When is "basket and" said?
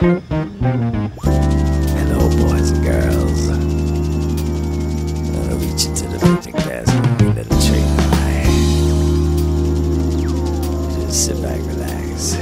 6.54-7.18